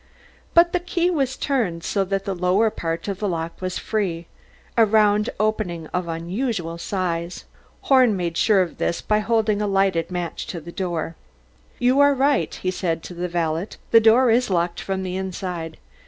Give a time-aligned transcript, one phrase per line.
[0.55, 4.25] But the key was turned so that the lower part of the lock was free,
[4.75, 7.45] a round opening of unusual size.
[7.81, 11.15] Horn made sure of this by holding a lighted match to the door.
[11.77, 15.77] "You are right," he said to the valet, "the door is locked from the inside.